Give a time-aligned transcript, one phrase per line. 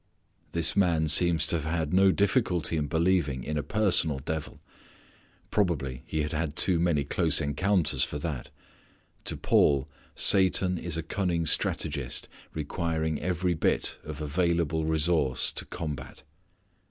[0.51, 4.59] This man seems to have had no difficulty in believing in a personal devil.
[5.51, 8.49] Probably he had had too many close encounters for that.
[9.25, 16.23] To Paul Satan is a cunning strategist requiring every bit of available resource to combat.